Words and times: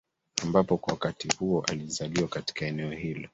Ambapo 0.43 0.77
kwa 0.77 0.93
wakati 0.93 1.35
huo 1.37 1.61
alizaliwa 1.71 2.27
katika 2.27 2.65
eneo 2.65 2.91
hilo 2.91 3.29